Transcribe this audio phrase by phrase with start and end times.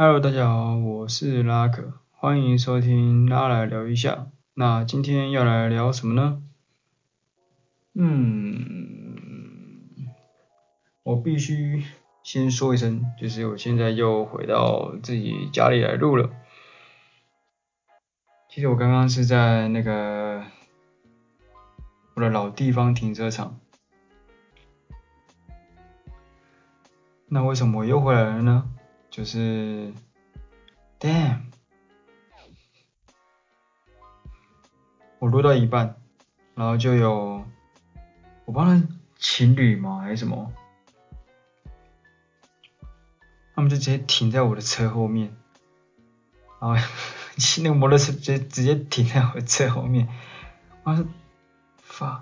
[0.00, 4.28] Hello，大家好，我是拉可，欢迎收听拉来聊一下。
[4.54, 6.40] 那今天要来聊什么呢？
[7.94, 8.46] 嗯，
[11.02, 11.82] 我必须
[12.22, 16.30] 先说一声，就是我现在又回到自己家里来录了。
[18.48, 20.44] 其实我刚刚是在那个
[22.14, 23.58] 我的老地方停车场。
[27.26, 28.70] 那为什么我又回来了呢？
[29.18, 29.92] 就是
[31.00, 31.40] ，damn，
[35.18, 35.96] 我录到一半，
[36.54, 37.44] 然后就有，
[38.44, 38.80] 我不知道
[39.18, 39.98] 情侣吗？
[39.98, 40.52] 还是什么，
[43.56, 45.36] 他们就直接停在我的车后面，
[46.60, 46.76] 然后
[47.38, 50.08] 骑那个摩托车直接直接停在我的车后面，
[50.84, 51.04] 我说
[51.84, 52.20] ，fuck，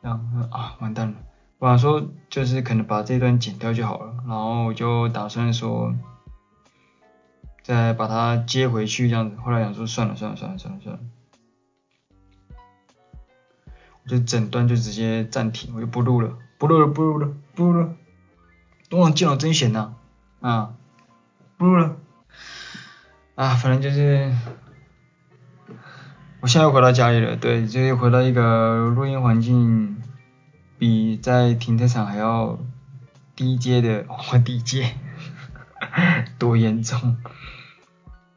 [0.00, 1.18] 然后啊完蛋了，
[1.60, 5.94] 我想说就是可能把这段剪掉就好了，然后我就打算说。
[7.66, 11.00] 再把它接回去这样子，后来想说算了算了算了算了算了，
[14.04, 17.96] 我就整段就直接暂停，我就不录了，不录了不录了不录了，
[18.88, 19.94] 东网电脑真闲呐，
[20.40, 20.74] 啊，
[21.58, 21.96] 不录了，
[23.34, 24.32] 啊，反正就是，
[26.40, 30.00] 我现在又回到家里了，对，就又回到一个录音环境，
[30.78, 32.60] 比在停车场还要
[33.34, 34.94] 低阶的， 我，低阶，
[36.38, 37.16] 多严重。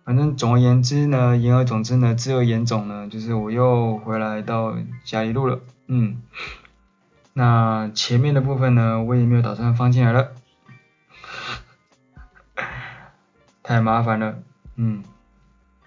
[0.09, 6.23] 反正总而言之呢，言而总之呢，之而言总呢，就是我又回来到家里录了，嗯，
[7.33, 10.31] 那前面的部分呢，我也没有打算放进来了，
[13.61, 14.39] 太麻烦了，
[14.77, 15.03] 嗯，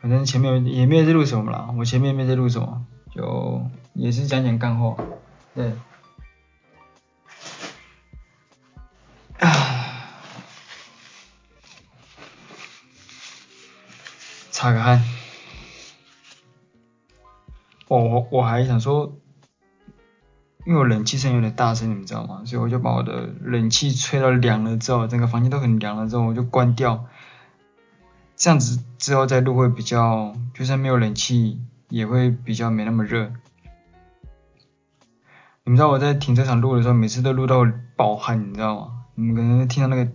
[0.00, 4.96] 反正前面也没有在录什么啦，我前面没在录什么，就也是讲讲干货，
[5.56, 5.72] 对。
[14.62, 15.02] 擦个汗，
[17.88, 19.12] 我我我还想说，
[20.64, 22.44] 因为我冷气声有点大声，你们知道吗？
[22.44, 27.06] 所以我就把我的冷气吹到凉了之后，整个房间都很凉了之后，我就关掉，
[28.36, 33.32] 这样子之后再录会比较，就算没有冷气也会比较没那么热。
[35.64, 39.06] 你们知道我在停车场录的时候，每次都录到爆汗，你知道吗？
[39.16, 40.08] 你们可能听到那个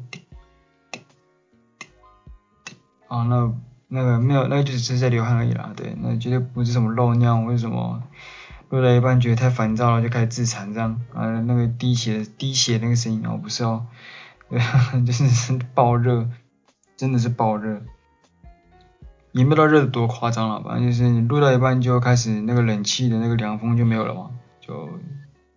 [3.09, 3.53] 啊，那。
[3.89, 8.03] 那个没有，那个就只是在流汗而已啦，对，那绝对不是什么漏尿，为什么
[8.69, 13.85] 录到一半觉得太烦躁了就开始自残这样，啊，那个滴血滴血那个声音哦，不是哦，
[14.49, 14.59] 对，
[15.05, 16.27] 就是爆热，
[16.97, 17.81] 真的是爆热，
[19.31, 24.89] 也没有到热的多夸张了，反正就是你录到一半就开始那个冷气的那个凉风就没有了嘛，就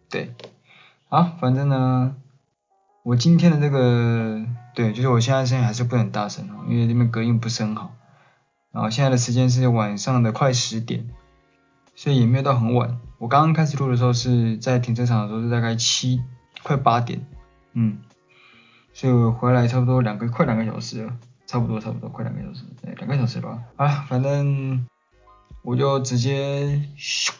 [0.09, 0.33] 对，
[1.09, 2.15] 好，反正呢，
[3.03, 4.41] 我今天的这个
[4.77, 7.97] 对，就是我现在声音还是不很大声哦，因为这边隔音不是很好。
[8.73, 11.09] 然后现在的时间是晚上的快十点，
[11.95, 12.99] 所以也没有到很晚。
[13.19, 16.23] 我刚刚开始录的时候是在停车场的时候是大概七
[16.63, 17.27] 快八点，
[17.73, 17.99] 嗯，
[18.93, 21.17] 所以我回来差不多两个快两个小时了，
[21.47, 23.59] 差不多差不多快两个小时，对，两个小时吧。
[23.77, 24.87] 啊，反正
[25.63, 27.33] 我就直接咻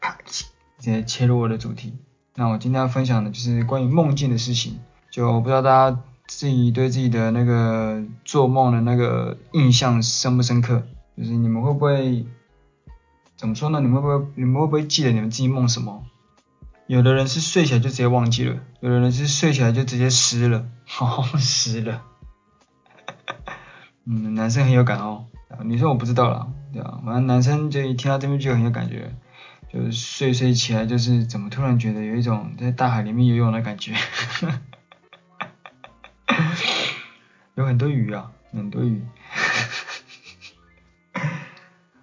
[0.00, 0.44] 啪，直
[0.78, 1.94] 接切入我的主题。
[2.34, 4.80] 那我今天要分享的就是关于梦境的事情，
[5.10, 6.02] 就不知道大家。
[6.28, 10.86] 自己对自己的那个做梦的那个印象深不深刻？
[11.16, 12.26] 就是你们会不会
[13.34, 13.80] 怎么说呢？
[13.80, 16.04] 你们会不会你们会不会记得你们自己梦什么？
[16.86, 22.02] 有的人是睡起来就直接忘记了，有的人是睡起来就直接湿了， 好湿了。
[24.04, 25.24] 嗯，男生很有感哦，
[25.64, 29.14] 女生我不知道啦，对啊，反正男生就一听到这边就很有感觉，
[29.72, 33.94] 就是睡睡起来就是怎么突然觉得有一种在大海里面游泳的感觉。
[37.58, 39.02] 有很多鱼啊，很多鱼，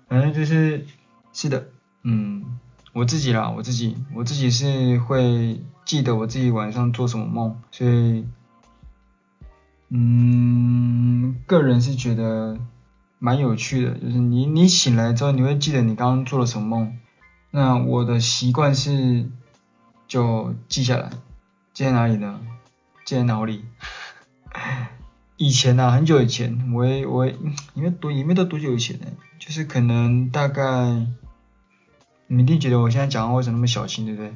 [0.10, 0.86] 反正就是
[1.32, 1.70] 是的，
[2.04, 2.60] 嗯，
[2.92, 8.28] 我自己啦，我自己，我自己是会记得我自己晚上做什么梦，所以，
[9.88, 12.58] 嗯，个人是觉得
[13.20, 16.98] 蛮有趣的，就是你你醒来之后，你会记得你刚刚做了什么梦，
[17.52, 19.30] 那我的习惯是
[20.06, 21.12] 就记下来，
[21.74, 22.42] 记在哪里呢？
[23.06, 23.64] 记在脑里。
[25.38, 27.36] 以前啊，很久以前，我也我也
[27.74, 29.06] 因为多也没到多久以前呢，
[29.38, 30.64] 就是可能大概，
[32.28, 34.34] 你们一定觉得我现在讲话为什么那么小心，对不对？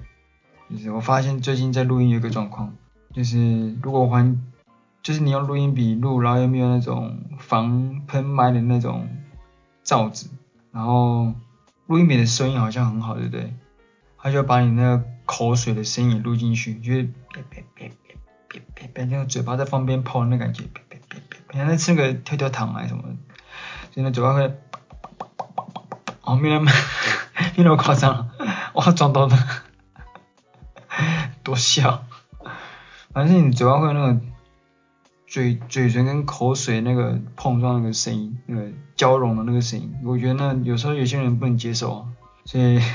[0.72, 2.75] 就是我发现最近在录音有一个状况，
[3.13, 4.38] 就是如果还
[5.01, 9.07] 就是你用录音笔录，然后又没有那种防喷麦的那种
[9.84, 10.30] 罩子，
[10.74, 11.34] 然后
[11.88, 13.54] 录音笔的声音好像很好，对不对？
[14.18, 17.04] 它就把你那个口水的声音录进去，就是
[17.34, 18.16] 别别别别
[18.50, 20.66] 别别别那个嘴巴在放鞭炮那感觉。
[21.53, 23.03] 像在吃个跳跳糖还是什么，
[23.91, 24.57] 就那嘴巴会，
[26.21, 26.71] 哦，没那么
[27.57, 28.29] 没那么夸张，
[28.73, 29.38] 哇，装到的，
[31.44, 32.06] 多笑，
[33.13, 34.21] 反正你嘴巴会有那个
[35.27, 42.05] 嘴嘴唇跟口水那个碰撞那个声音，那个交融的那个声音，我觉得那有时候有些人不能接受啊，
[42.45, 42.81] 所以。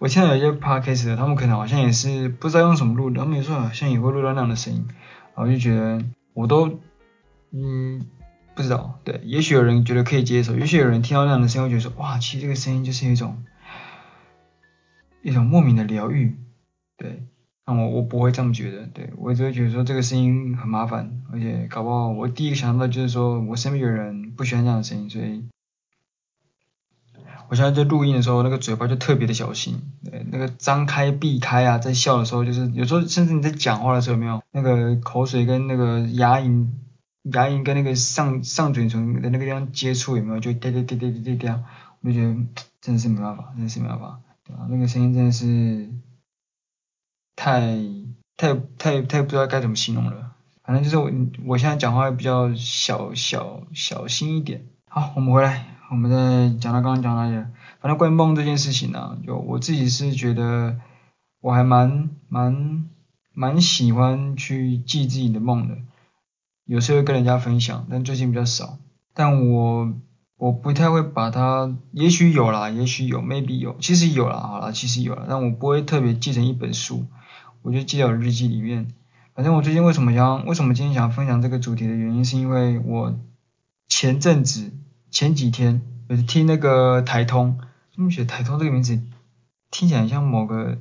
[0.00, 4.88] 我现在有些 podcast，他们可能好像也是不知道用什么录的，他们有时候好像也会录到那样的声音，
[5.36, 6.02] 然后就觉得
[6.34, 6.80] 我都
[7.50, 8.06] 嗯
[8.54, 13.42] 不知道，对，也许有人觉得可以接受，也许有人听到那样的声音会觉得说哇，其实这个声音就是一种
[15.22, 16.36] 一种莫名的疗愈，
[16.96, 17.24] 对，
[17.66, 25.49] 那我我不会这么觉得，对，我只会觉得说这个声音很麻烦，而且搞不好我第一个想到就是说我身边有人不喜欢这样的声音，所以。
[27.50, 36.68] 我现在在录音的时候，那个嘴巴就特别的小心，对，那个张开闭开啊，在笑的时候，就是有时候甚至你在讲话的时候，有没有那个口水跟那个牙龈，
[37.24, 41.64] 牙龈跟那个上上嘴唇的那个地方接触，有没有就哒哒哒哒哒哒，
[42.02, 42.36] 我就觉得
[42.80, 44.68] 真的是没办法，真的是没办法，对吧？
[44.70, 45.90] 那个声音真的是
[47.34, 47.76] 太
[48.36, 51.10] 太太太不知道该怎么形容了，反正就是我
[51.46, 54.66] 我现在讲话比较小小小心一点。
[54.88, 55.66] 好，我们回来。
[55.90, 57.46] 我们在讲到刚刚讲到哪里？
[57.80, 60.78] 反正关于梦这件事情呢、就我自己是觉得
[61.40, 62.84] 我还蛮蛮
[63.34, 65.78] 蛮喜欢去记自己的梦的，
[66.64, 68.78] 有时候跟人家分享，但最近比较少。
[69.14, 69.92] 但我
[70.36, 77.04] 我不太会把它，也许有啦，也许有，maybe 有，其实有啦，好啦，其实有啦，但我不会特别记成一本书，
[77.62, 78.94] 我就记在我日记里面。
[79.34, 83.18] 反正我最近为什么想，为什么今天想分享这个主题的原因，是因为我
[83.88, 84.70] 前阵子。
[85.10, 87.58] 前几天我就听那个台通，
[87.94, 89.00] 他们写台通这个名字
[89.70, 90.78] 听起来像某个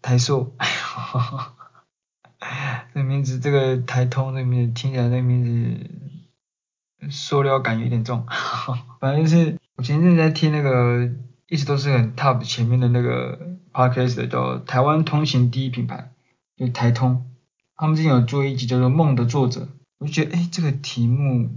[0.00, 1.54] 台塑，哎呀，
[2.94, 5.88] 这名字这个台通这名字听起来这个名
[7.00, 11.10] 字塑料感有点重，哈哈反正就是我前阵子在听那个
[11.48, 16.12] 一直都是很 top 前面的那个 podcast 叫台湾通行第一品牌，
[16.56, 17.30] 就台通，
[17.76, 19.60] 他们之前有做一集叫做《梦的作者》，
[19.98, 21.50] 我就觉得哎这个题目。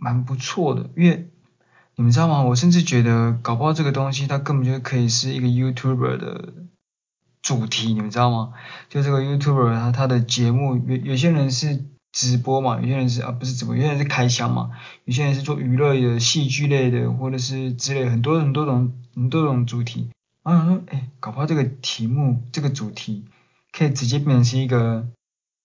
[0.00, 1.28] 蛮不错的，因为
[1.94, 2.42] 你们知道吗？
[2.42, 6.54] 我甚至觉得搞不好这个东西它根本就可以是一个 YouTuber 的
[7.42, 8.54] 主题，你们知道吗？
[8.88, 14.70] 就这个 YouTuber 他他的节目有有些人是直播嘛，有些人是啊不是直播，有些人是开箱嘛，
[15.04, 20.08] 有些人是做娱乐的、戏剧类的或者是之类很多很多种很多种主题。
[20.42, 23.26] 然后我想说，哎，搞不好这个题目这个主题
[23.70, 25.06] 可以直接变成是一个。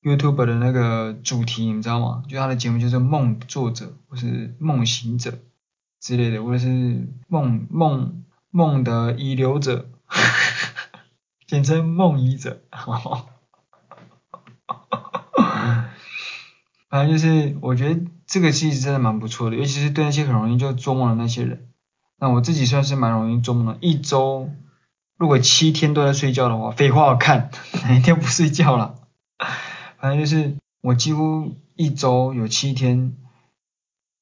[0.05, 2.21] YouTube 的那个主题，你知道吗？
[2.29, 5.39] 就他的节目就是梦作者，或是梦行者
[5.99, 9.89] 之类的，或者是梦梦梦的遗留者，
[11.47, 12.61] 简称梦遗者。
[16.87, 21.67] 反正就是，我觉得这个其实真的蛮不错的，尤其是对那些很容易就做梦的那些人。
[22.19, 24.51] 那我自己算是蛮容易做梦的，一周
[25.17, 27.49] 如果七天都在睡觉的话，废话我看
[27.81, 28.99] 哪一天不睡觉了？
[29.99, 33.15] 反正就是我几乎一周有七天，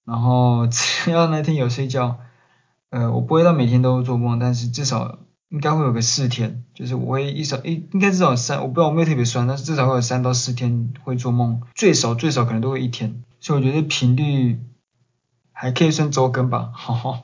[0.05, 2.19] 然后只 要那天有睡觉，
[2.89, 5.19] 呃，我不会到每天都做梦，但是至少
[5.49, 14.59] 应该会有个四天，就是我会一少一应该至少三，我不知道我没有特别酸，但是至少会有三到四天会做梦，最少最少可能都会一天，所以我觉得频率
[15.51, 17.23] 还可以算周更吧，哈哈。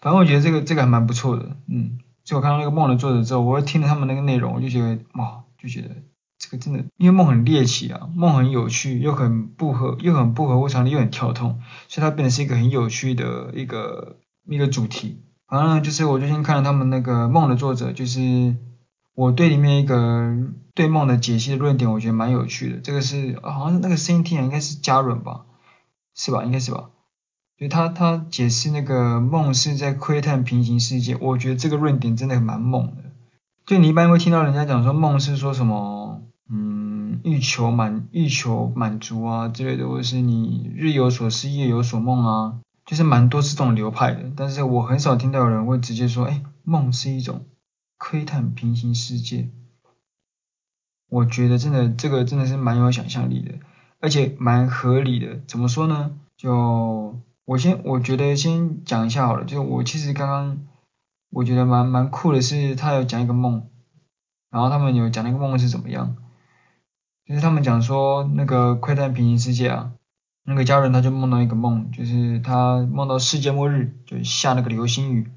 [0.00, 5.90] 反正我觉得这个这个还蛮不错的，嗯，就我看到那个梦的作者之后，我会听了他们那个内容，我就觉得哇，就觉得。
[6.42, 14.16] 这个真的，因为梦很猎奇啊，梦很有趣，又很不合，又很不合乎常理，又很跳痛，所以它变成是一个很有趣的一个
[14.48, 15.22] 一个主题。
[15.46, 18.56] 反正就是我最近看了他们那个梦的作者，就是
[19.14, 20.36] 我对里面一个
[20.74, 22.78] 对梦的解析的论点，我觉得蛮有趣的。
[22.78, 25.42] 这个是好像是那个声音听起来应该是嘉伦吧，
[26.16, 26.42] 是吧？
[26.42, 26.90] 应该是吧？
[27.56, 33.04] 就他他解释那个梦是在窥探平行世界，我觉得这个论点真的蛮猛的。
[33.64, 36.01] 就你一般会听到人家讲说梦是说什么？
[37.24, 44.30] 欲求满欲求满足啊之类的，或者是你日有所思夜有所梦啊，就是蛮多这种流派的。
[44.36, 47.46] 但是我很少听到有人会直接说，哎，梦是一种
[47.98, 49.48] 窥探平行世界。
[51.08, 53.54] 我觉得真的这个真的是蛮有想象力的，
[54.00, 55.40] 而且蛮合理的。
[55.46, 56.12] 怎么说呢？
[56.36, 59.44] 就我先我觉得先讲一下好了。
[59.44, 60.58] 就是我其实刚刚
[61.30, 63.68] 我觉得蛮蛮酷的是，他有讲一个梦，
[64.50, 66.16] 然后他们有讲那个梦是怎么样。
[67.32, 69.92] 就是他们讲说那个窥探平行世界啊，
[70.44, 75.30] 那个家人他就梦到一个梦，就是他梦到世界末日，就下那个流星雨，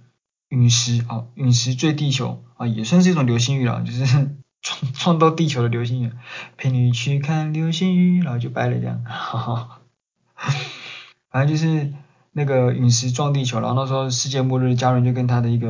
[0.49, 4.03] 陨石啊，陨石坠地球啊，也算是一种流星雨了，就是
[4.61, 6.11] 撞 撞到地球的流星雨，
[6.57, 9.79] 陪你去看流星雨，然后就掰了这样，哈哈，
[11.29, 11.93] 反正就是
[12.33, 15.69] 那个陨石撞地球，然后那时候世界末日，家人就跟他的一个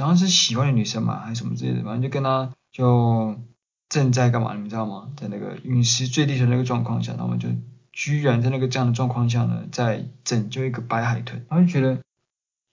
[0.00, 3.36] 好像是喜欢的女生嘛，还是什么之类的，反正就跟他就
[3.88, 5.08] 正在干嘛，你们知道吗？
[5.16, 7.48] 在那个陨石坠地的那个状况下，他们就
[7.92, 11.98] 居然在那个这样的状况下呢，在拯救一个白海豚，然后就觉得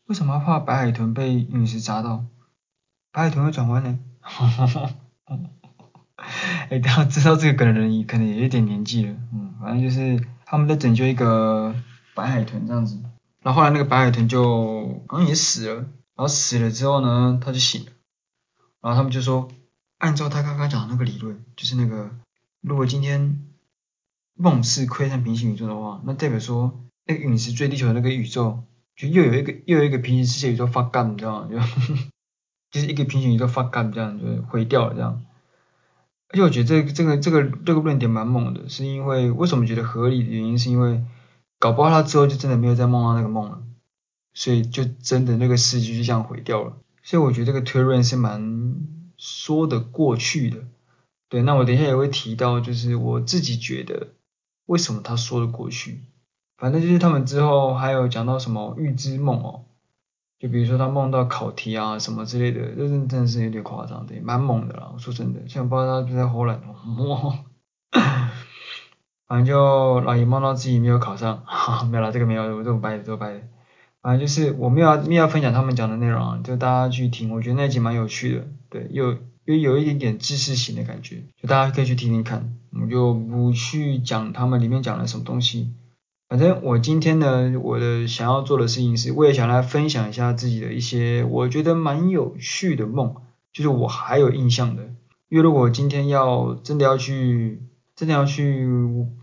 [0.08, 2.26] 为什么要怕白海豚被陨石砸到？
[3.12, 3.98] 白海豚会转弯呢？
[4.20, 4.92] 哈哈哈。
[6.70, 11.76] 哎，大家知道这个梗的人，可能也有点年纪了，嗯，反正就是他们在拯救一个
[12.16, 13.00] 白海豚这样子，
[13.42, 17.92] 然后后来那个白海豚就好像也死了，然后死了之后呢，他就醒了，
[18.82, 19.50] 然后他们就说，
[20.06, 22.12] 按照他刚刚讲的那个理论，就是那个
[22.62, 23.44] 如果今天
[24.36, 28.60] 梦是窥探平行宇宙的话，那代表说那个陨石坠地球的那个宇宙，
[28.96, 31.50] 就又有一个又有一个平行世界宇宙发干，你知道吗？
[31.50, 31.58] 就
[32.70, 35.24] 就是一个平行宇宙发干这样，就毁掉了这样。
[36.30, 41.04] 而且我觉得这个、这个这个这个论点蛮猛的，是因为为什么觉得合理的原因，是因为
[41.58, 43.64] 搞不好他之后就真的没有再梦到那个梦了，
[44.36, 46.78] 所以就真的那个世界就这样毁掉了。
[47.02, 48.76] 所以我觉得这个推论是蛮
[49.18, 50.60] 说得过去的。
[51.30, 54.10] 对，那我等一下也会提到，就是我自己觉得
[54.66, 56.04] 为什么他说得过去。
[56.58, 59.66] 反正就是他们之后还有讲到什么预知梦哦。
[60.38, 64.94] 就比如说他梦到考题啊什么之类的，这真真的是有点夸张，对，蛮猛的啦。
[64.98, 66.62] 说真的，现在不知道他是在唬烂
[67.08, 67.40] 哇。
[69.28, 73.42] 反正就老爷梦到自己没有考上，哈哈没有了，这个没有，我这种掰的，这种掰的。
[74.06, 82.54] 反正就是我没有没有要分享他们讲的内容，就大家去听，我觉得那集蛮有趣的，对，有有有一点点知识型的感觉，就大家可以去听听看。
[82.80, 85.74] 我就不去讲他们里面讲了什么东西。
[86.30, 93.16] 反正我今天呢，我的想要做的事情是，我也想来分享一下自己的一些我觉得蛮有趣的梦，
[93.52, 94.84] 就是我还有印象的。
[95.30, 97.60] 因为如果今天要真的要去，
[97.96, 98.68] 真的要去，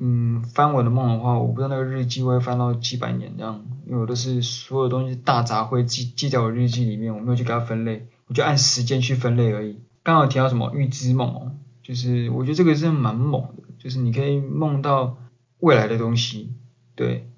[0.00, 9.78] 嗯，翻我的梦的话，我不知道那个日记会翻到几百年这样，因为我都是所有东西大杂烩记记在我日记里面，我没有去给它分类，我就按时间去分类而已。
[10.02, 11.52] 刚好提到什么预知梦哦，
[11.82, 15.18] 就是我觉得这个是蛮猛的，就是你可以梦到
[15.60, 16.54] 未来的东西。
[16.96, 17.30] 对，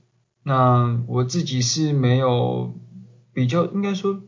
[0.44, 2.74] 那我自己是没有
[3.32, 4.20] 比较，应该说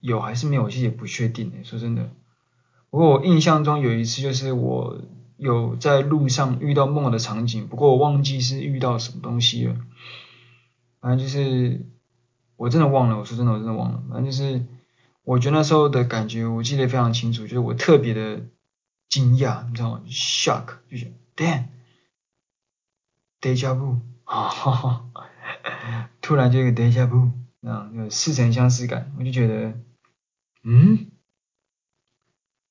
[0.00, 2.08] 有还是没有，其实也不确定，说真的。
[2.90, 5.02] 不过我印象中有一次，就是我
[5.36, 9.76] 有在路上遇到梦的场景，不过我忘记是遇到什么东西了。
[11.00, 11.86] 反正就是
[12.56, 14.02] 我真的忘了，我说真的，我真的忘了。
[14.10, 14.64] 反正就是
[15.22, 18.42] 我觉得那时候的感觉，我记得非常清楚，就是我特别的
[19.08, 21.68] 惊讶，你知道吗？shock，就是 damn，deja
[23.76, 24.00] vu。
[24.26, 25.04] 哈哈，
[26.22, 29.78] 突然就一个 deja vu，啊，有似曾相识感，我就觉得，
[30.62, 31.10] 嗯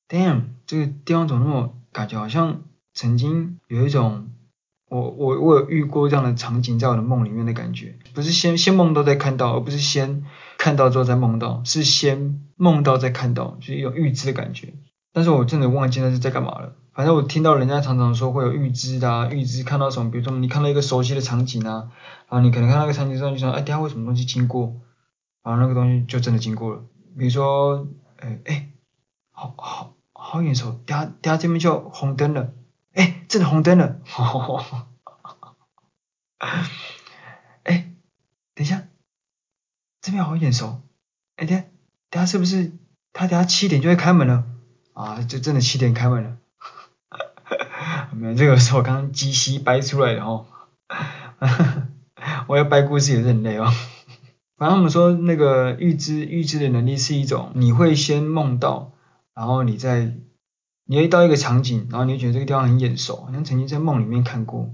[0.10, 4.30] ，damn，这个地方怎么那么感觉好像曾经有一种，
[4.90, 10.26] 我我我有遇过这样的场景在我的梦里面的感觉，不是先先梦到再看到，而不是先
[10.58, 14.74] 看到之后再梦到，是先梦到再看到，就是一种预知的感觉，
[15.14, 16.76] 但是我真的忘记那是在干嘛了。
[16.94, 21.90] 反正我听到人家常常说会有预知的啊，预知看到什么，比如说你看到一个熟悉的场景啊，
[22.30, 24.76] 然后你可能看到一个场景之后，就想，哎，等下会有什么东西经过，
[25.44, 26.84] 然后那个东西就真的经过了。
[27.18, 28.70] 比如说，哎哎，
[29.32, 29.93] 好好
[30.34, 32.54] 好眼熟，等下等下这边就红灯了，
[32.94, 34.00] 哎，真的红灯了，
[37.62, 37.92] 哎，
[38.56, 38.88] 等一下，
[40.02, 40.82] 这边好眼熟，
[41.36, 41.66] 哎，等下
[42.10, 42.72] 等下是不是
[43.12, 44.46] 他等下七点就会开门了？
[44.94, 46.38] 啊，就真的七点开门了。
[48.18, 50.48] 没有，这个是我刚刚即席掰出来的哦。
[52.48, 53.72] 我要掰故事也是很累哦。
[54.58, 58.93] 反正我们说那个预知预知的能力是一种，你会先梦到，
[59.36, 60.16] 然后你再
[60.86, 64.70] 你会到一个场景，然后你会觉得这个地方很眼熟，好像曾经在梦里面看过，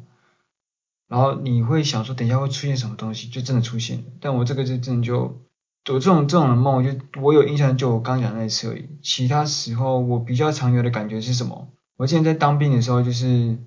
[1.08, 4.04] 然后你会想说等一下会出现什么东西，就真的出现。
[4.20, 5.40] 但我这个就真的就
[5.86, 8.90] 有这种这种的梦，就我有印象，就我刚讲那一次而已。
[9.02, 11.70] 其他时候我比较常有的感觉是什么？
[11.98, 13.58] 我之前在当兵的时候，就是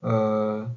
[0.00, 0.70] 呃，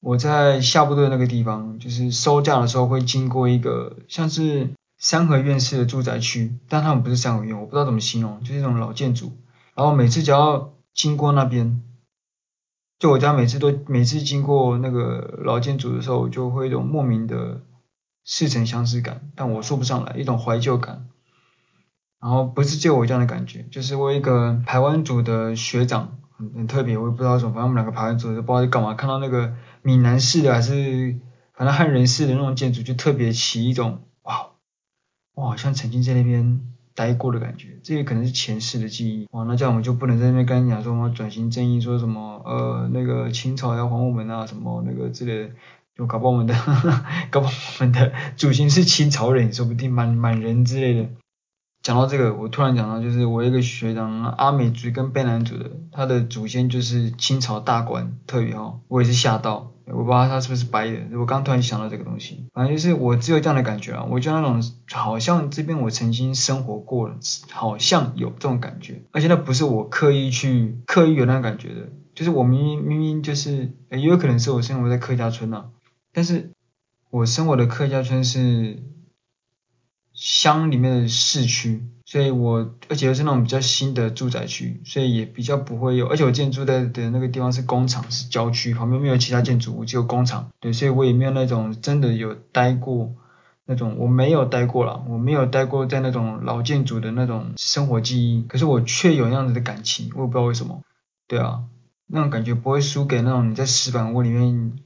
[0.00, 9.32] 我在下部队那个地方，就是收假的时候会经过一个像是三合院式的住宅区，但他们不是三合院，我不知道怎么形容，就是那种老建筑。
[9.74, 11.82] 然后每次只要经过那边，
[12.98, 17.60] 就我家每次都每次经过那个老建筑的时候，就会有一种莫名的
[18.24, 21.06] 似曾相识感，但我说不上来，一种怀旧感。
[22.20, 31.16] 然后不是就我这样的感觉，就是我一个台湾族的学长，很很特别，我也不知道什么，反正我们两个排湾族的不知道在干嘛，看到那个闽南式的还是
[31.54, 34.02] 反正汉人式的那种建筑，就特别起一种，
[35.38, 36.60] 我好像曾经在那边
[36.96, 39.28] 待过的感觉，这也可能是前世的记忆。
[39.30, 45.54] 哇，那这样我们就不能在那边跟你讲说我们转型正义，说什么呃那个清朝要还我们啊什么那个之类的，
[45.94, 46.54] 就搞不好我们的
[47.30, 51.08] 搞不好我们的祖先是清朝人，说不定满满人之类的。
[51.84, 67.16] 讲到这个，我突然讲到，就是我一个学长阿美族跟卑南族的，他的祖先就是清朝大官特别好，我也是吓到，我不知道他是不是白的，我刚突然想到这个东西，反正就是我只有这样的感觉啊，我就那种好像这边我曾经生活过了，
[67.50, 75.70] 好像有这种感觉，而且那不是我刻意去刻意有那种感觉的，就是我明明明明就是，也有可能是我生活在客家村啊，
[76.12, 76.50] 但是
[77.10, 78.82] 我生活的客家村是。
[80.20, 93.12] 乡里面的市区，所以我而且又是那种比较新的住宅区，所以也比较不会有，而且我之前住在的那个地方是工厂，是郊区，旁边没有其他建筑物，只有工厂，对，所以我也没有那种真的有待过
[93.66, 100.80] 那种，我没有待过啦，我没有待过在那种老建筑的那种生活记忆，可是我却有那样子的感情，我也不知道为什么，
[101.26, 101.64] 对啊，
[102.06, 104.78] 那种感觉不会输给那种你在石板屋里面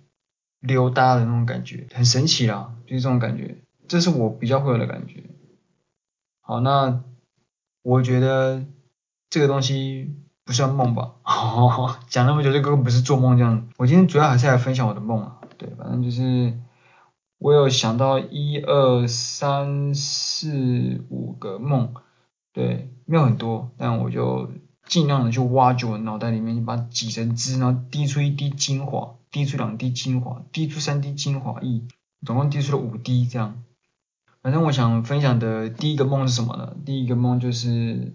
[0.59, 3.59] 溜达的那种感觉，很神奇啦，就是这种感觉。
[3.87, 5.23] 这是我比较会有的感觉。
[6.41, 7.05] 好，那
[7.83, 8.65] 我觉得
[9.31, 11.15] 这个东西不算梦吧？
[12.09, 13.69] 讲那么久，这个不是做梦这样。
[13.77, 15.39] 我今天主要还是来分享我的梦啊。
[15.59, 16.55] 对，反正就是
[17.39, 21.95] 我有想到一二三四五个梦，
[22.53, 24.51] 对，没有很多，但我就
[24.87, 31.83] 尽量的去挖掘我脑袋里面，把挤成汁，然后滴出一滴精华，滴出两滴精华，滴出三滴精华液，
[32.27, 33.63] 总共滴出了五滴这样。
[34.43, 36.77] 反正我想分享的第一个梦是什么呢？
[36.85, 38.13] 第一个梦就是，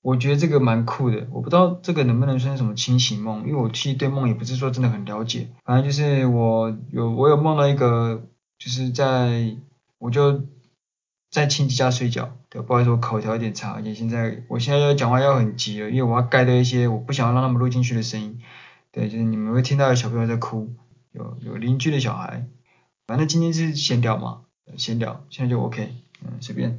[0.00, 5.48] 我觉得这个蛮酷的，我不知道这个能不能算什么清醒梦，因为我其实对梦也不是说真的很了解。
[5.64, 8.26] 反正就是我有我有梦到一个，
[8.58, 9.54] 就是在
[9.98, 10.44] 我就
[11.30, 18.40] 在亲戚家睡觉，对，不好意思，我口条有点差，而且现在我现在要讲话要很急了，因为我要盖掉一些我不想要让他们录进去的声音，
[18.92, 20.72] 对，就是你们会听到有小朋友在哭，
[21.12, 22.46] 有有邻居的小孩，
[23.06, 24.40] 反正今天是闲聊嘛。
[24.76, 26.78] 闲聊，现在就 OK，嗯，随便，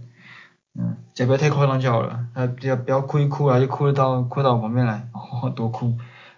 [0.74, 5.98] 嗯，就不要太夸张就好了，他不要不要哭一哭啊，就哭到哭到我旁边来，哦，多哭，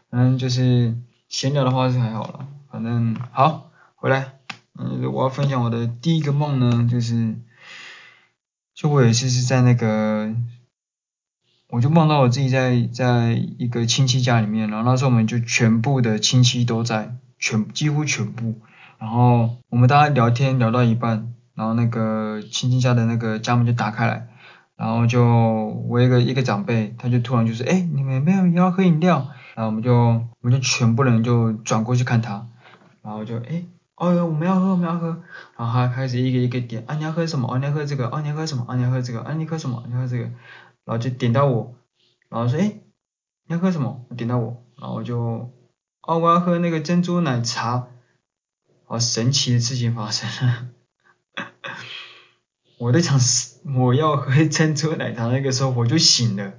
[0.09, 0.95] 嗯，就是
[1.29, 4.33] 闲聊的话是还好了，反正好，回来，
[4.77, 7.35] 嗯，我要分享我的第一个梦呢，就是，
[8.73, 10.33] 就我有一次是在那个，
[11.69, 18.55] 我就梦到我自己在在一个亲戚家里面，然后那时候我们就全部的亲戚都在，全几乎全部，
[18.97, 21.32] 然后我们大家聊天聊到一半。
[21.55, 24.27] 然后那个亲戚家的那个家门就打开来，
[24.75, 25.23] 然后就
[25.87, 29.29] 我一个一个长辈，他就突然就说，哎，你们有没有要喝饮料？
[29.55, 32.47] 然后我们就我们就全部人就转过去看他，
[33.03, 35.21] 然后就哎，哦哟，我们要喝，我们要喝，
[35.55, 37.47] 然后他开始一个一个点，啊你要喝什么？
[37.47, 38.07] 啊你要喝这个？
[38.09, 38.65] 啊你要喝什么？
[38.67, 39.21] 啊你要喝这个？
[39.21, 39.83] 啊你喝什么？
[39.87, 40.23] 你喝这个？
[40.23, 40.33] 然
[40.87, 41.75] 后就点到我，
[42.29, 42.65] 然后说，哎，
[43.47, 44.05] 你要喝什么？
[44.17, 45.51] 点到我，然后就，
[46.01, 47.87] 哦我要喝那个珍珠奶茶，
[48.85, 50.72] 好神奇的事情发生了。
[52.77, 53.19] 我在想，
[53.75, 56.53] 我要喝珍珠奶茶，那个时候我就醒了，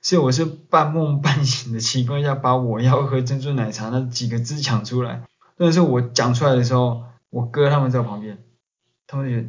[0.00, 5.24] 所以我是半梦半醒的情况下把我要喝珍珠奶茶那几个字讲出来。
[5.56, 8.38] 但是我讲出来的时候，我哥他们在我旁边，
[9.06, 9.48] 他们就觉得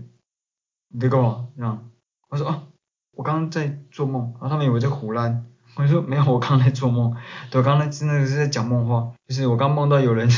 [0.89, 1.47] 你在干嘛？
[1.55, 1.89] 这样，
[2.29, 2.63] 我说哦，
[3.11, 7.15] 我刚刚在做梦，然后他们以为我在胡乱，我说没有，我刚刚在做梦，
[7.49, 10.29] 对，我刚才真的是在讲梦话，就是我刚梦到有人。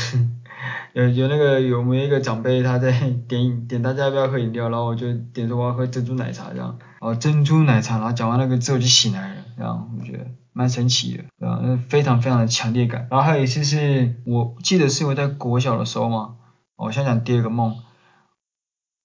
[0.94, 2.92] 有有那个有没有一个长辈他在
[3.28, 11.60] 点点大家要不要喝饮料，然后我就点说我要喝珍珠奶茶这样，哦珍珠奶茶，然后讲完那个之后就醒来了，这样我觉得蛮神奇的，对吧？
[11.88, 13.08] 非常非常的强烈感。
[13.10, 16.36] 然后还有一次是我记得是我在国小的时候嘛，
[16.76, 17.74] 我先讲第二个梦。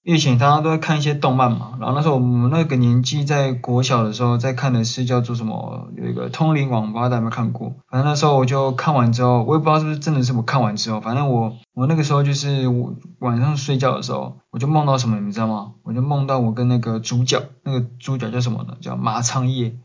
[0.02, 7.74] 以前大家都在看一些动漫嘛，然后那时候我们那个年纪在国小的时候在看的是叫做什么，有一个《通灵王》，不知道大家有没有看过？
[7.90, 15.72] 反正那时候我就看完之后，我也不知道是不是真的是我看完之后，反正我我那个时候就是我晚上睡觉的时候，我就梦到什么，你知道吗？
[15.82, 18.78] 我就梦到我跟那个主角，那个主角叫什么呢？
[18.80, 19.76] 叫麻仓叶，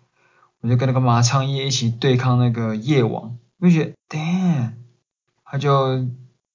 [0.61, 4.71] 我就跟那个麻仓叶一起对抗那个夜王，我就觉得，damn，
[5.43, 6.07] 他就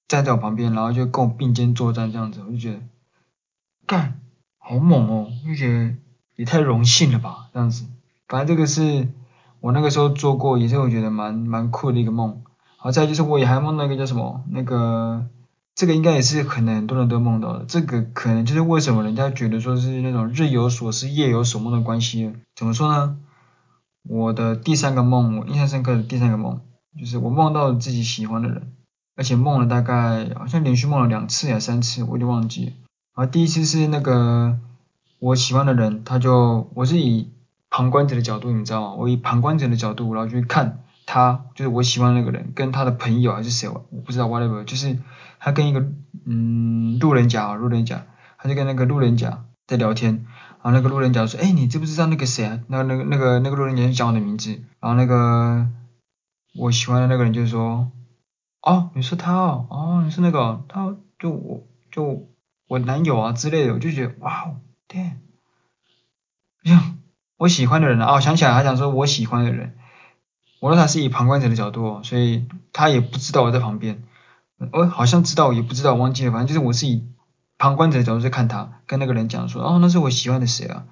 [0.09, 2.81] 站在我旁边，然后就跟我并肩作战这样子，我就觉得。
[3.91, 4.21] 干，
[4.59, 5.27] 好猛哦！
[5.45, 5.97] 就觉得
[6.37, 7.87] 也太荣幸了吧，这样子。
[8.29, 9.09] 反正这个是
[9.59, 12.45] 我那个时候做过，也是我觉得蛮蛮酷的一个梦。
[12.77, 15.27] 好，再就是我也还梦到一个叫什么，那个
[15.75, 17.65] 这个应该也是可能很多人都梦到的。
[17.67, 22.33] 这个可能就是为什么人家觉得说是那种日有所思夜有所梦的关系。
[22.55, 23.19] 怎么说呢？
[24.05, 26.61] 我的第三个梦，我印象深刻的第三个梦，
[26.97, 28.73] 就是我梦到自己喜欢的人，
[29.17, 32.75] 而且梦了大概好像连续梦了两次还三次，我有点忘记
[33.21, 33.25] 了。
[33.25, 34.59] 然后第一次是那个
[35.19, 37.31] 我喜欢的人，他就我是以
[37.69, 38.95] 旁观者的角度，你知道吗？
[38.95, 44.99] 我以旁观者的角度，然后去看他，就是我喜欢那个人，跟他的朋友还是谁，我不知道，whatever，就是
[45.39, 45.87] 他跟一个
[46.25, 48.07] 嗯路人甲，路人甲，
[48.39, 50.25] 他就跟那个路人甲在聊天，
[50.63, 52.61] 然后那个路人甲说，哎，你知不知道那个谁啊？
[52.69, 55.67] 那那个那个那个路人甲就讲我的名字，然后那个
[56.59, 57.91] 我喜欢的那个人就说，
[58.63, 62.30] 哦，你说他哦，哦，你说那个，他就我就
[62.71, 65.21] 我男友啊之类的，我就觉得，哇哦，天。
[67.37, 69.77] 我喜欢的人啊，想起来，还想说我喜欢的人，
[70.61, 74.05] 我说他是以旁观者的角度，所以他也不知道我在旁边，
[74.73, 77.09] 我好像知道，也不知道，忘记了，反正就是我是以
[77.59, 80.85] 旁观者的角度在看他，跟那个人讲说，哦，那是我喜欢的谁啊，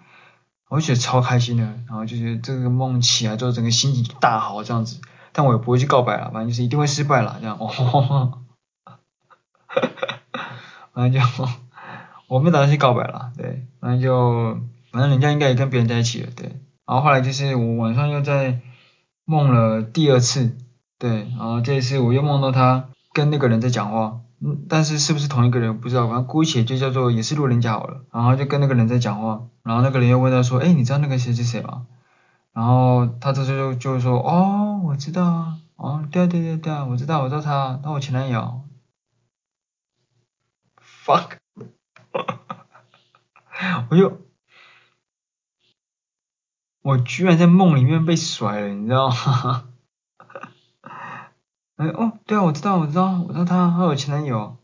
[0.68, 5.00] 我就觉得超开心的，然后就觉得这个梦起来之后，整个心情大好这样子，
[5.32, 7.68] 但我也不会去告白了，反正就是一定会失败了，这样，哦，
[10.92, 11.20] 反正就
[12.28, 14.58] 我没打算去告白了，对，反正就。
[14.90, 16.46] 反正人家应该也跟别人在一起了，对。
[16.86, 18.58] 然后后来就是我晚上又在
[19.26, 20.56] 梦了第二次，
[20.98, 21.28] 对。
[21.36, 28.00] 然后这一次我又梦到他跟那个人在讲话，嗯，但是是不是同一个人不知道，反正姑且就叫做也是路人甲好了。
[28.10, 31.86] 然后就跟那个人在讲话，然后那个人又问他说，哎，你知道那个谁是谁吗？
[32.54, 38.62] 然后他这时候就就说，哦，我知道啊，哦，对对对对啊，我知道我知道他，他我前男友。
[41.04, 41.37] fuck，
[43.90, 44.20] 我就。
[46.80, 49.68] 我居然在梦里面被甩了，你知道吗？
[51.76, 54.56] 哎哦，对啊，我知道，我知道，我知道他和我前男友，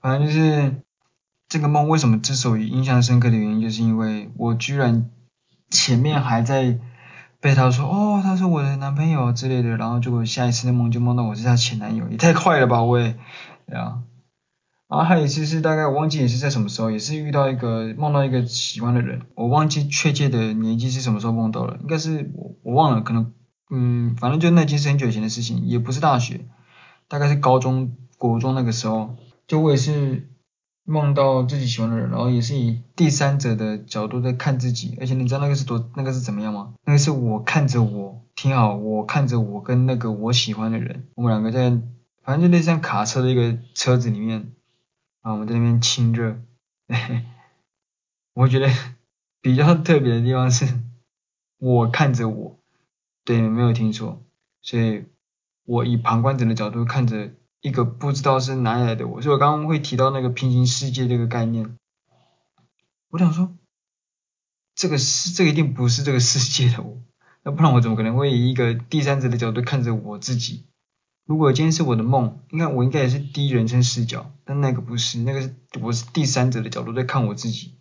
[0.00, 0.82] 反正就是
[1.48, 5.08] 这个梦为什么之所以印象深刻的原因，就是因为我居然
[5.70, 6.78] 前面还在
[7.40, 13.16] 被他说哦，他是我的男朋友之类的，然后结果下一次的梦就梦到我是他前男友，也太快了吧，喂，
[13.66, 14.02] 对啊。
[14.88, 23.34] 然后还有一次是大概我忘记也是在什么时候，也是遇到一个梦到一个喜欢的人，我忘记确切的年纪是什么时候梦到了，应该是我我忘了，可能
[23.70, 26.40] 嗯，反正就那件是很久以前的事情，也不是大学，
[27.06, 30.26] 大概是高中国中那个时候，就我也是
[30.84, 36.72] 梦到自己喜欢的人，然后也是以第三者的角度在看自己，而且你知道那个是多那个是怎么样吗？
[36.86, 41.78] 那个是我看着我，挺好，我看着我跟那个我喜欢的人，我们两个在
[42.22, 44.52] 反正就类似像卡车的一个车子里面。
[45.28, 46.40] 啊，我们在那边亲热，
[48.32, 48.70] 我觉得
[49.42, 50.80] 比较特别的地方是，
[51.58, 52.58] 我看着我，
[53.26, 54.22] 对，没有听错，
[54.62, 55.04] 所以
[55.66, 61.76] 我以旁观者的角度看着一个不知道是哪里来的我，所以我刚刚会提到那个平行世界这个概念，
[63.10, 63.54] 我想说，
[64.74, 66.96] 这个是这个一定不是这个世界的我，
[67.42, 70.64] 要不然我怎么可能会以一个第三者的角度看着我自己？
[71.28, 77.74] 如果今天是我的梦，应该我应该也是第一人称视角，但那个不是，那个是我是第三者的角度在看我自己，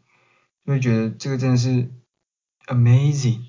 [0.65, 1.89] 就会觉得这个真的是
[2.65, 3.39] amazing，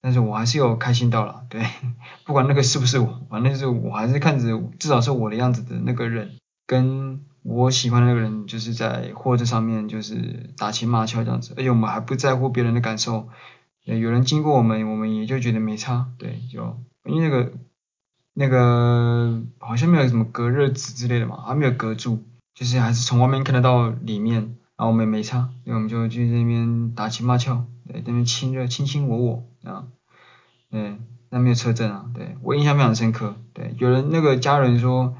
[0.00, 1.64] 但是我还是有开心到了，对，
[2.26, 6.32] 不管那个是不是我，反正就是我还是看着至少是我的样子的那个人，
[6.66, 13.28] 跟我喜欢那个人就是在货车上面就是打情骂俏这样子，而且我们还不在乎别人的感受，
[13.84, 17.52] 有人经过我们，我们也就觉得没差，对，就因为那个。
[18.40, 22.24] 那个好像没有什么隔热纸之类的嘛，还没有隔住，
[22.54, 29.88] 就是还是从外面看得到里面，然后我们也没擦，所以我们就去那边打情骂俏，对，那边亲热卿卿我我啊，
[30.70, 30.96] 对，
[31.28, 35.14] 那没有车震啊，对，我印象非常深刻，对，有人那个家人说，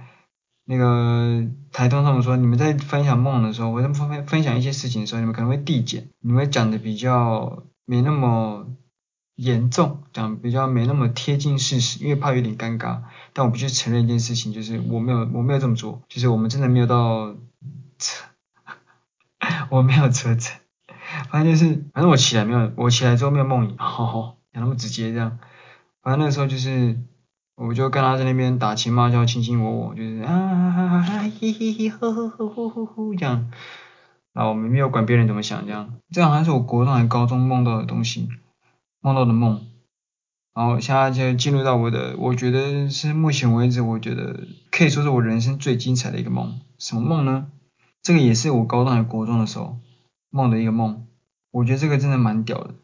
[0.65, 8.67] 那个台东他们说，你们在分享梦的时候，或者分分享一些事情的时候，你们可能会递减，你们讲的比较没那么。
[9.43, 12.99] 严重讲比较没那么贴近事实，因为怕有点尴尬。
[13.33, 17.35] 但我必须承认一件事情，就是我没有我没有这么做，就是我们真的没有到
[17.99, 18.27] 车，
[19.71, 20.53] 我没有车子，
[21.31, 25.39] 反正就是反正我起来没有，我起来之后没有梦遗，吼吼，讲那么直接这样。
[26.03, 26.99] 反正那个时候就是，
[27.57, 33.51] 我就跟他在那边打情骂俏，卿卿我我，就是啊啊啊啊嘿嘿嘿呵呵呵呼呼呼这样。
[34.35, 38.29] 然后我们没有管别人怎么想，这样，这样还是我国中还高中梦到的东西。
[39.01, 39.67] 梦到的梦，
[40.55, 46.61] 然后现在就进入到我的，我觉得是目前为止，我觉得可以说是我人生最精彩的一个梦。
[46.79, 47.51] 什么梦呢？
[48.03, 49.79] 这个也是我高中还国中的时候
[50.31, 51.07] 梦的一个梦。
[51.51, 52.75] 我觉得这个真的蛮屌的，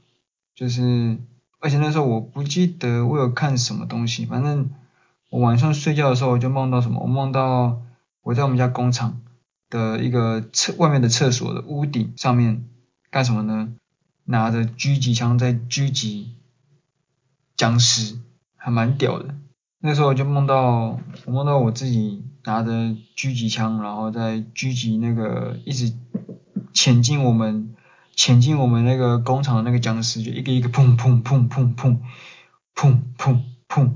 [0.55, 1.19] 就是
[1.61, 4.71] 而且那时候我不记得我有看什么东西，反正
[5.31, 7.83] 我晚上睡觉的时候我就梦到什么，我梦到
[8.23, 9.21] 我在我们家工厂
[9.69, 12.65] 的一个厕外面的厕所的屋顶上面
[13.11, 13.75] 干什么呢？
[14.27, 16.35] 拿着狙击枪在狙击
[17.57, 18.19] 僵尸，
[18.57, 19.35] 还蛮屌的。
[19.79, 22.71] 那时候我就梦到，我梦到我自己拿着
[23.17, 25.93] 狙击枪，然后在狙击那个一直
[26.73, 27.75] 潜进我们
[28.15, 32.01] 潜进我们那个工厂的那个僵尸，就一个一个砰砰砰砰砰
[32.75, 33.93] 砰砰砰，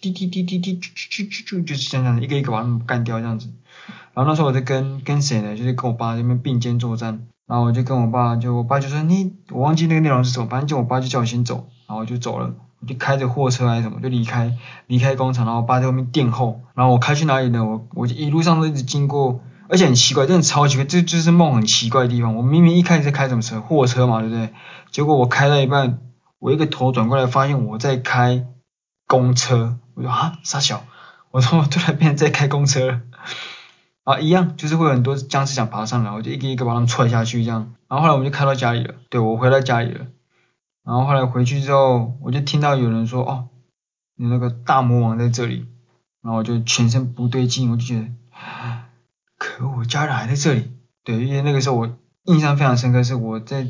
[0.00, 3.52] 滴滴滴滴滴，就是这样，一个一个把他们干掉这样子。
[4.14, 5.56] 然后那时候我在跟跟谁呢？
[5.56, 7.28] 就是跟我爸这边并肩作战。
[7.46, 16.62] 然后我就跟我爸，就我爸就说你，我忘记那个内容是什么，反正就我爸就叫我先走，然后我就走了，我就开着货车还是什么就离开离开工厂，然后我爸在后面殿后。
[16.74, 17.64] 然后我开去哪里呢？
[17.64, 22.34] 我我就一路上都一直经过，而且很奇怪，真的超奇怪，这就是梦很奇怪的地方。
[22.34, 23.60] 我明明一开始在开什么车？
[23.60, 24.52] 货车嘛，对不对？
[24.90, 25.98] 结果我开到一半，
[26.38, 28.46] 我一个头转过来，发现我在开
[29.06, 29.78] 公车。
[29.94, 30.82] 我说啊，傻小，
[31.30, 33.00] 我说我突然变成在开公车了。
[34.04, 37.74] 啊，一样，就是会有很多僵尸想爬上来，我就一个一个把他们踹下去，这样。
[37.88, 40.06] 然后后来我们就开到家里了，对，我回到家里了。
[40.84, 43.48] 然后后来回去之后，我就听到有人说，哦，
[44.16, 45.66] 你那个大魔王在这里。
[46.22, 48.08] 然后我就全身不对劲，我就觉得，
[49.36, 50.72] 可恶，家人还在这里。
[51.02, 53.66] 对，因为那个时候我印象非常深刻，是我在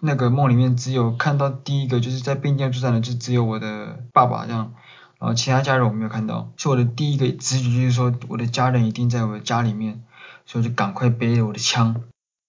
[0.00, 4.74] 那个梦里面只有看到第一个，就是在并肩作战的，就只有我的爸爸这样。
[5.20, 10.02] 然后其他家人我没有看到，所以我的第一个直觉就是说我的家人一定在我的家里面，
[10.46, 12.02] 所以就赶快背着我的枪，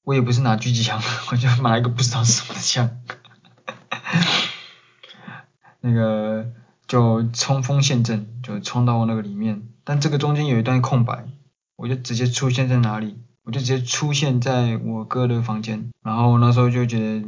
[0.05, 3.01] 我也不是拿狙击枪，我就买一个不知道什么的枪，
[5.81, 6.49] 那个
[6.87, 11.25] 就冲锋陷阵，就冲到我那个里面，但这个中间有一段空白，
[11.75, 17.27] 我就直接出现在哪里，我就直接出现在我哥的房间，然后那时候就觉得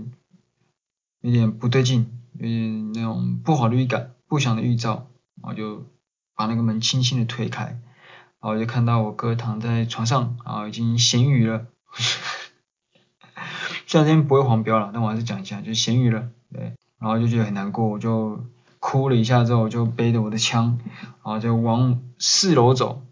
[1.19, 5.09] 有点不对劲，有点那种不好的预感，不祥的预兆。
[5.43, 5.85] 然后就
[6.35, 11.67] 把那个门轻轻的推开，然后就看到我哥躺在床上，然后已经咸鱼了。
[13.85, 16.29] 虽然今天不会黄标了，但我还是讲一下，就咸鱼了。
[16.51, 18.45] 对，然后就觉得很难过，我就
[18.79, 23.03] 哭了一下，之后我就背着我的枪，然后就往四楼走，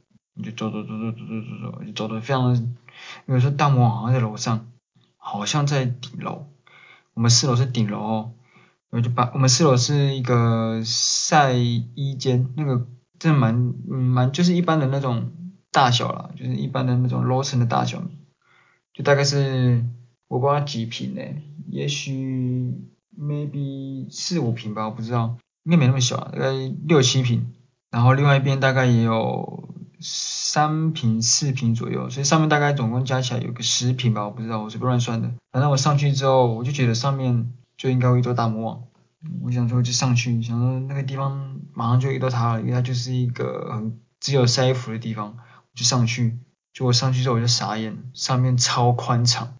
[0.41, 2.59] 就走走走走走走走，就走的非常的，
[3.27, 4.71] 因为说大魔王好像在楼上，
[5.17, 6.47] 好像在顶楼，
[7.13, 8.33] 我们四楼是顶楼哦。
[8.91, 12.85] 我就把我们四楼是一个晒衣间，那个
[13.17, 15.31] 真的蛮嗯蛮就是一般的那种
[15.71, 18.03] 大小啦，就是一般的那种楼层的大小，
[18.93, 19.85] 就大概是
[20.27, 21.21] 我不知道几平呢，
[21.69, 22.73] 也许
[23.17, 26.51] maybe 四五平吧，我不知道，应该没那么小，大概
[26.85, 27.47] 六七平，
[27.91, 37.53] 然后另外一边大概也有三平四平左右，所以上面大概总共加起来有个十平吧，我不知道，我是不乱算的，反正我上去之后，我就觉得上面。
[37.81, 38.83] 就应该会遇到大魔王，
[39.41, 46.37] 我想说就上去，想说那个地方马上就遇到他了，因为他就是一个很只有晒衣服的地方，我就上去，
[46.75, 49.55] 结果上去之后我就傻眼，上面超宽敞，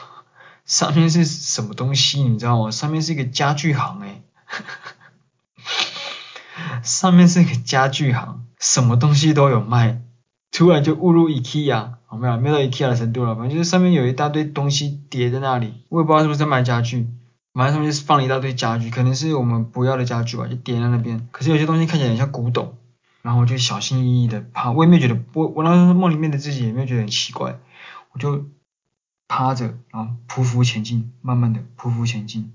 [0.64, 2.70] 上面是什么东西你知道吗？
[2.70, 4.22] 上面是一个家具行哎，
[6.82, 10.00] 上面是一个家具行，什么东西都有卖，
[10.50, 17.10] 突然就误入 IKEA，好没有没有到 IKEA 的程度了，反正就是上面有一大堆东西叠在那里，我也不知道是不是在卖家具。
[17.58, 21.28] 反正上面就是放了一大堆家具，可能是我们不要的家具吧，就叠在那边。
[21.32, 22.78] 可是有些东西看起来很像古董，
[23.20, 27.58] 然后我就小心翼翼的趴，我也没有觉得，我我那时候梦里面的自己也没有觉得很奇怪，
[28.12, 28.46] 我就
[29.26, 32.54] 趴着，然后匍匐前进，慢慢的匍匐前进，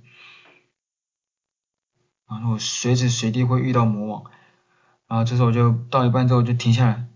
[2.30, 4.32] 然后我随时随地会遇到魔王，
[5.10, 7.08] 然后这时候我就到一半之后就停下来，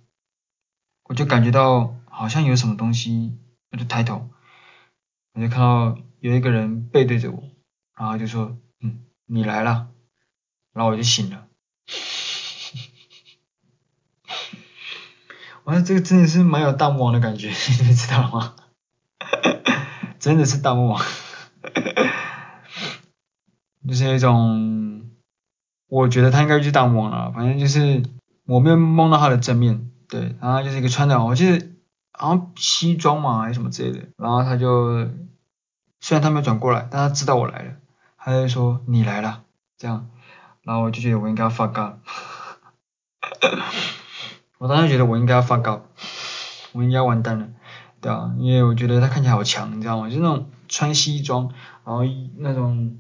[1.05, 3.37] 我就感觉到好像有什么东西，
[3.71, 4.29] 我就抬头，
[5.35, 7.43] 我就看到有一个人背对着我。
[7.97, 9.87] 然后就说，嗯，你来了，
[10.73, 11.47] 然后我就醒了。
[15.63, 18.55] 我说这个真的是蛮有大魔王的感觉， 你知道吗？
[20.19, 21.01] 真的是大魔王，
[23.87, 25.09] 就是一种，
[25.87, 27.31] 我觉得他应该就是大魔王了。
[27.31, 28.03] 反正就是
[28.45, 31.67] 我没有梦到他的正面，对，然后就是一个穿着，我记得
[32.11, 34.07] 好像西装嘛还是什么之类的。
[34.17, 35.07] 然后他就，
[35.99, 37.73] 虽然他没有转过来，但他知道我来了。
[38.27, 39.43] 他就说你来了，
[39.77, 40.09] 这样，
[40.63, 41.97] 然后我就觉得我应该要发高
[44.59, 45.85] 我当时觉得我应该要发高
[46.73, 47.47] 我应该完蛋了，
[48.01, 50.09] 对啊，因为我觉得他看起来好强，你知道吗？
[50.09, 51.53] 就是那种穿西装，
[51.85, 52.01] 然后
[52.35, 52.97] 那种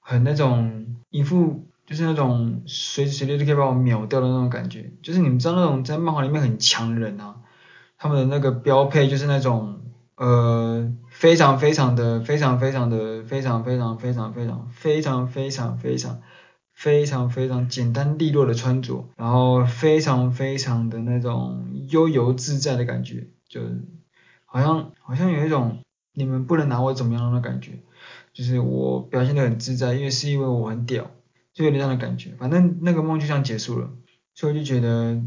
[0.00, 7.36] 很那种一副就是那种随时随地都可以把我秒掉的那种感觉，就是你们知道那种在漫画里面很强的人啊，
[7.96, 9.80] 他们的那个标配就是那种
[10.16, 10.92] 呃。
[11.20, 16.22] 非常非常的非常非常的非常非常非常非常非常非常非常
[16.72, 23.60] 非常非常简单利落的穿着，然后非常非常的那种悠游自在的感觉，就
[24.46, 25.80] 好像好像有一种
[26.14, 27.72] 你们不能拿我怎么样的感觉，
[28.32, 31.10] 就是我表现的很自在，因为是因为我很屌，
[31.52, 32.30] 就有点这样的感觉。
[32.38, 33.90] 反正那个梦就这样结束了，
[34.34, 35.20] 所以我就觉得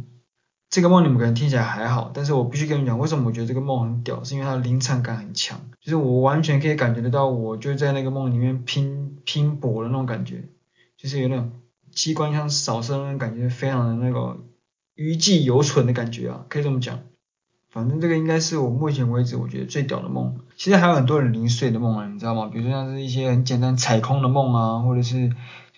[0.74, 10.46] 这个梦你们可能听起来还好，但是我必须跟你讲，为什么我觉得这个梦很屌，是因为它的临场感很强，就是我完全可以感觉得到，我就在那个梦里面拼拼搏的那种感觉，
[10.98, 11.52] 就是有那种
[11.92, 14.40] 机关枪扫射那种感觉，非常的那个
[14.96, 17.02] 余悸犹存的感觉啊，可以这么讲。
[17.70, 20.40] 反正这个应该是我目前为止我觉得最屌的梦。
[20.58, 22.50] 其实还有很多人零碎的梦啊，你知道吗？
[22.52, 25.30] 比如说像是一些很简单踩空的梦啊，或者是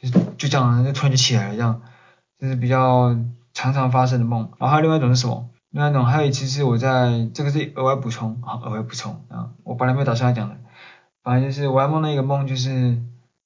[0.01, 1.81] 就是就这样就突然就起来了这样，
[2.39, 3.17] 就是比较
[3.55, 4.51] 常常发生的梦。
[4.59, 5.49] 然后还有另外一种是什么？
[5.71, 10.57] 另外一种还有一次是我在这个是额外补充啊，额外补充啊，我本来没有打算要讲的。
[11.23, 13.01] 反正就是我还梦到一个梦，就是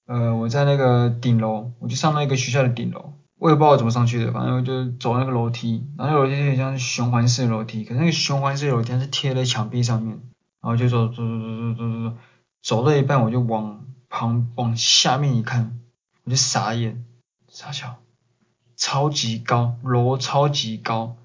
[0.05, 3.13] 呃我在那个顶楼，我就上到一个学校的顶楼。
[3.39, 10.19] 我也不知道怎么上去的，反正我就走那个楼梯，然后那个楼梯有点像循环式的楼梯，可是那个循环式的楼梯它是贴在墙壁上面，
[10.61, 12.15] 然后就走走走走走走走，
[12.61, 15.79] 走到一半我就往旁往下面一看，
[16.25, 17.05] 我就傻眼，
[17.47, 17.95] 傻笑，
[18.79, 21.17] 超级高，楼超级高，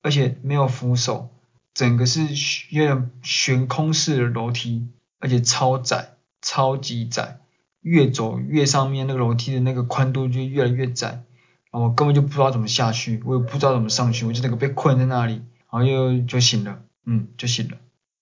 [0.00, 1.28] 而且没有扶手，
[1.74, 2.22] 整个是
[2.70, 4.88] 有点悬空式的楼梯，
[5.20, 7.40] 而且超窄，超级窄，
[7.82, 11.22] 越走越上面那个楼梯的那个宽度就越来越窄。
[11.70, 17.76] 我根本就不知道怎么下去，我也不知道怎么上去，我就那个被困在那里，然后又就醒了，嗯，就醒了，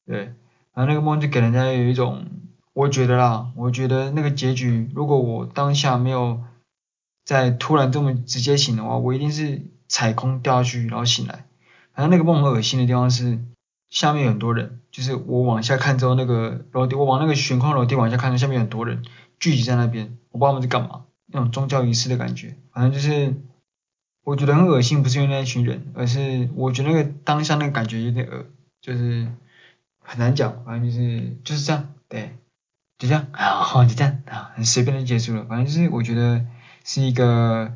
[0.06, 0.34] 对，
[0.74, 2.24] 然后那个梦就给人家有一种，
[2.72, 6.42] 我觉得啦，我觉得那个结局，如果我当下没有
[7.24, 11.46] 在突然这么直接醒的话，我一定是踩空掉下去，然后醒来。
[11.94, 13.38] 反正那个梦很恶心的地方是，
[13.90, 19.02] 下面有很多人，就是我往下看之后，那个楼梯，我往那个悬空楼梯往下看，下面有很多人
[19.38, 21.04] 聚集在那边，我不知道他们在干嘛。
[21.34, 23.34] 那种宗教仪式的感觉，反正就是
[24.22, 28.44] 我觉得很恶心，不是因为那一群人，而是我觉得那个当下那个感觉有点恶，
[28.82, 29.26] 就是
[29.98, 32.36] 很难讲，反正就是就是这样，对，
[32.98, 36.44] 就这样，好，就这样啊，很随便的结束了，反正就是我觉得
[36.84, 37.72] 是一个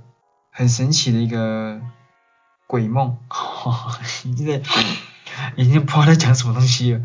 [0.50, 1.80] 很神奇的一个
[2.66, 3.16] 鬼梦，
[4.24, 4.60] 已经在
[5.56, 7.00] 已经不知道在讲什么东西了，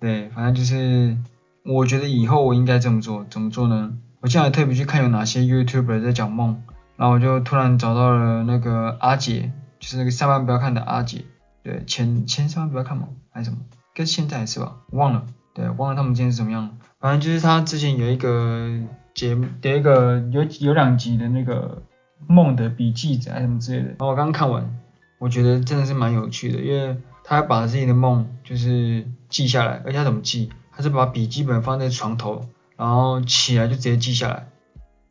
[0.00, 1.16] 对，反正就是
[1.64, 3.92] 我觉得以后我应该这么做，怎么做呢？
[4.20, 6.62] 我现在特别去看有哪些 YouTuber 在讲梦，
[6.96, 11.24] 然后我就突然找到了那个阿杰，就是那个上班不要看的阿杰，
[11.62, 13.08] 对，前前上班不要看吗？
[13.32, 13.58] 还是什么？
[13.94, 14.76] 跟现在是吧？
[14.92, 16.70] 忘了，对，忘了他们今天是怎么样了。
[17.00, 18.80] 反正就是他之前有一个
[19.14, 21.82] 节目，有一个有有两集的那个
[22.26, 23.88] 梦的笔记载什么之类的。
[23.88, 24.78] 然后我刚刚看完，
[25.18, 30.50] 我觉得真的是蛮有趣的，因为他把自己的梦就是记下来，而且他怎么记？
[30.70, 32.46] 他是把笔记本放在床头。
[32.74, 34.48] 然后起来就直接记下来，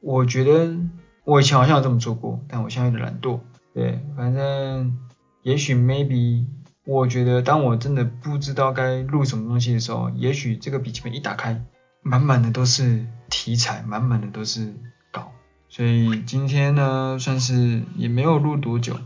[0.02, 0.76] 我觉得
[1.24, 3.40] 我以前好像有这么做过，但我现在有点懒惰。
[3.74, 4.98] 对，反正
[5.44, 6.44] 也许 maybe，
[6.86, 11.64] 我觉得当我真的不知道该录什么东西的时候，也许这个笔记本一打开，
[12.02, 14.76] 满满的都是题材，满满的都是
[15.12, 15.32] 稿。
[15.70, 19.00] 所以今天呢，算是也没有录多久，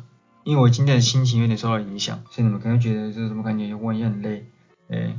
[0.43, 4.45] 因为我今天的心情有点受到影响，所以你们可能觉得这怎么感觉我也很累，
[4.89, 5.15] 哎。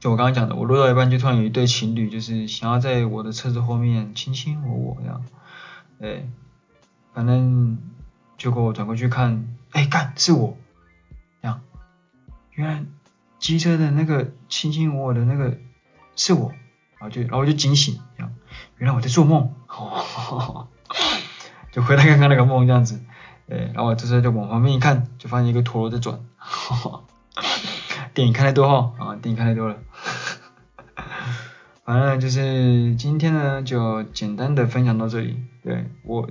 [0.00, 5.24] 就我刚刚讲的，我录到一半就突然有一对情侣，就是想要在我的车子后面卿卿我我这样，
[5.98, 6.28] 对，
[7.14, 7.78] 反正
[8.36, 10.58] 结果我转过去看，哎干是我，
[11.40, 11.62] 这样，
[12.50, 12.84] 原来
[13.38, 15.56] 机车的那个卿卿我我的那个
[16.16, 16.52] 是我，
[17.04, 18.32] 后就然后我就惊醒，这样，
[18.78, 19.52] 原来我在做梦，
[21.72, 23.00] 就回到刚刚那个梦这样子，
[23.48, 26.20] 对，然后我这时候就往旁边一看，就发现一个陀螺在转，
[28.14, 29.76] 电影看太多哈，啊，电影看太多了。
[31.84, 35.36] 反正就是今天呢，就简单的分享到这里。
[35.62, 36.30] 对，我，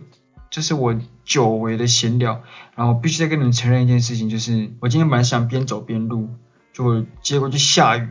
[0.49, 2.41] 这是我久违的闲聊，
[2.75, 6.29] 然后必须再跟你们承认一件事情，就是我今天本来想边走边录，
[6.71, 8.09] 就结果就下雨。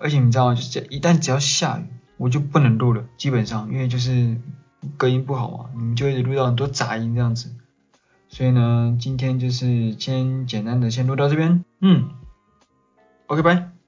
[0.00, 0.54] 而且你知道吗？
[0.54, 1.84] 就是一旦只要下雨，
[2.16, 4.36] 我就不能录了，基本上，因为就是
[4.96, 7.50] 隔音不好嘛，你们就会录到很多杂音这样子。
[8.28, 12.10] 所以呢，今天就是先简单的先录到这边，嗯
[13.26, 13.79] ，OK，拜。